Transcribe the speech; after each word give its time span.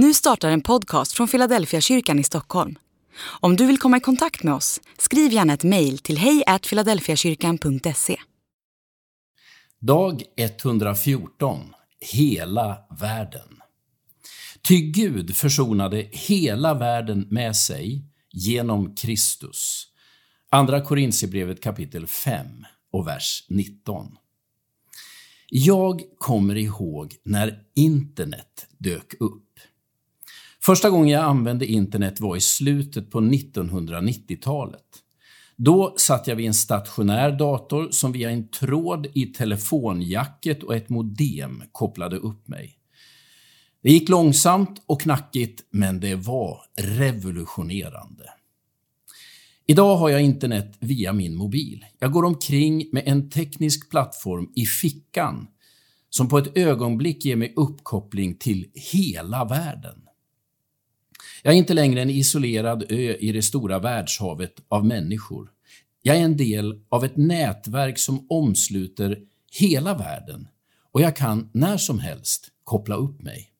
Nu 0.00 0.14
startar 0.14 0.50
en 0.50 0.60
podcast 0.60 1.12
från 1.12 1.28
Philadelphia 1.28 1.80
kyrkan 1.80 2.18
i 2.18 2.24
Stockholm. 2.24 2.78
Om 3.40 3.56
du 3.56 3.66
vill 3.66 3.78
komma 3.78 3.96
i 3.96 4.00
kontakt 4.00 4.42
med 4.42 4.54
oss, 4.54 4.80
skriv 4.98 5.32
gärna 5.32 5.52
ett 5.52 5.64
mejl 5.64 5.98
till 5.98 6.18
hejfiladelfiakyrkan.se. 6.18 8.16
Dag 9.78 10.22
114 10.36 11.74
Hela 12.00 12.78
världen 13.00 13.62
Ty 14.68 14.80
Gud 14.80 15.36
försonade 15.36 16.08
hela 16.12 16.74
världen 16.74 17.26
med 17.30 17.56
sig 17.56 18.04
genom 18.32 18.94
Kristus. 18.94 19.86
Andra 20.50 20.80
Korintierbrevet 20.80 21.62
kapitel 21.62 22.06
5 22.06 22.46
och 22.92 23.06
vers 23.06 23.46
19. 23.48 24.16
Jag 25.48 26.02
kommer 26.18 26.56
ihåg 26.56 27.16
när 27.24 27.62
internet 27.74 28.66
dök 28.78 29.14
upp. 29.20 29.44
Första 30.68 30.90
gången 30.90 31.08
jag 31.08 31.24
använde 31.24 31.66
internet 31.66 32.20
var 32.20 32.36
i 32.36 32.40
slutet 32.40 33.10
på 33.10 33.20
1990-talet. 33.20 34.84
Då 35.56 35.94
satt 35.96 36.26
jag 36.26 36.36
vid 36.36 36.46
en 36.46 36.54
stationär 36.54 37.32
dator 37.32 37.88
som 37.90 38.12
via 38.12 38.30
en 38.30 38.48
tråd 38.48 39.06
i 39.14 39.26
telefonjacket 39.26 40.62
och 40.62 40.76
ett 40.76 40.88
modem 40.88 41.62
kopplade 41.72 42.16
upp 42.16 42.48
mig. 42.48 42.74
Det 43.82 43.92
gick 43.92 44.08
långsamt 44.08 44.82
och 44.86 45.00
knackigt, 45.00 45.64
men 45.70 46.00
det 46.00 46.14
var 46.14 46.60
revolutionerande. 46.76 48.24
Idag 49.66 49.96
har 49.96 50.08
jag 50.08 50.22
internet 50.22 50.76
via 50.80 51.12
min 51.12 51.36
mobil. 51.36 51.84
Jag 51.98 52.12
går 52.12 52.24
omkring 52.24 52.88
med 52.92 53.02
en 53.06 53.30
teknisk 53.30 53.90
plattform 53.90 54.52
i 54.56 54.66
fickan 54.66 55.46
som 56.10 56.28
på 56.28 56.38
ett 56.38 56.56
ögonblick 56.56 57.24
ger 57.24 57.36
mig 57.36 57.52
uppkoppling 57.56 58.34
till 58.34 58.70
hela 58.74 59.44
världen. 59.44 60.07
Jag 61.42 61.54
är 61.54 61.58
inte 61.58 61.74
längre 61.74 62.02
en 62.02 62.10
isolerad 62.10 62.84
ö 62.88 63.14
i 63.20 63.32
det 63.32 63.42
stora 63.42 63.78
världshavet 63.78 64.54
av 64.68 64.86
människor. 64.86 65.50
Jag 66.02 66.16
är 66.16 66.20
en 66.20 66.36
del 66.36 66.80
av 66.88 67.04
ett 67.04 67.16
nätverk 67.16 67.98
som 67.98 68.26
omsluter 68.30 69.18
hela 69.52 69.94
världen 69.94 70.48
och 70.92 71.00
jag 71.00 71.16
kan 71.16 71.50
när 71.52 71.76
som 71.76 71.98
helst 71.98 72.48
koppla 72.64 72.94
upp 72.94 73.22
mig. 73.22 73.50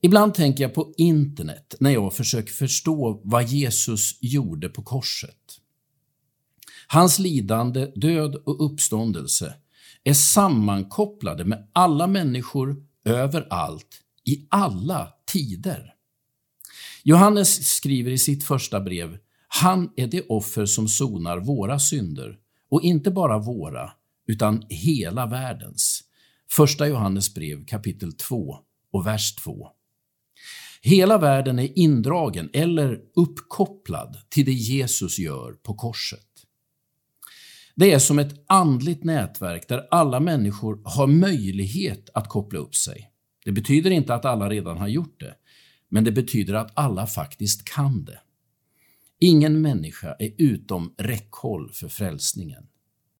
Ibland 0.00 0.34
tänker 0.34 0.64
jag 0.64 0.74
på 0.74 0.94
internet 0.96 1.74
när 1.80 1.90
jag 1.90 2.14
försöker 2.14 2.52
förstå 2.52 3.20
vad 3.24 3.44
Jesus 3.44 4.18
gjorde 4.20 4.68
på 4.68 4.82
korset. 4.82 5.60
Hans 6.88 7.18
lidande, 7.18 7.86
död 7.94 8.34
och 8.34 8.64
uppståndelse 8.64 9.54
är 10.04 10.14
sammankopplade 10.14 11.44
med 11.44 11.68
alla 11.72 12.06
människor 12.06 12.76
överallt 13.04 14.00
i 14.24 14.46
alla 14.50 15.12
tider. 15.32 15.95
Johannes 17.08 17.76
skriver 17.76 18.10
i 18.10 18.18
sitt 18.18 18.44
första 18.44 18.80
brev, 18.80 19.18
han 19.48 19.90
är 19.96 20.06
det 20.06 20.26
offer 20.28 20.66
som 20.66 20.88
sonar 20.88 21.38
våra 21.38 21.78
synder, 21.78 22.38
och 22.70 22.82
inte 22.82 23.10
bara 23.10 23.38
våra, 23.38 23.92
utan 24.26 24.62
hela 24.68 25.26
världens. 25.26 26.02
Första 26.50 26.88
Johannes 26.88 27.34
brev 27.34 27.66
kapitel 27.66 28.12
2 28.12 28.56
och 28.92 29.06
vers 29.06 29.34
2. 29.34 29.68
Hela 30.82 31.18
världen 31.18 31.58
är 31.58 31.78
indragen 31.78 32.50
eller 32.52 33.00
uppkopplad 33.16 34.16
till 34.28 34.44
det 34.44 34.52
Jesus 34.52 35.18
gör 35.18 35.52
på 35.52 35.74
korset. 35.74 36.26
Det 37.74 37.92
är 37.92 37.98
som 37.98 38.18
ett 38.18 38.44
andligt 38.46 39.04
nätverk 39.04 39.68
där 39.68 39.86
alla 39.90 40.20
människor 40.20 40.80
har 40.84 41.06
möjlighet 41.06 42.10
att 42.14 42.28
koppla 42.28 42.58
upp 42.58 42.74
sig. 42.74 43.10
Det 43.44 43.52
betyder 43.52 43.90
inte 43.90 44.14
att 44.14 44.24
alla 44.24 44.50
redan 44.50 44.78
har 44.78 44.88
gjort 44.88 45.20
det, 45.20 45.34
men 45.88 46.04
det 46.04 46.12
betyder 46.12 46.54
att 46.54 46.72
alla 46.74 47.06
faktiskt 47.06 47.64
kan 47.64 48.04
det. 48.04 48.20
Ingen 49.18 49.60
människa 49.60 50.16
är 50.18 50.32
utom 50.38 50.94
räckhåll 50.98 51.70
för 51.72 51.88
frälsningen. 51.88 52.66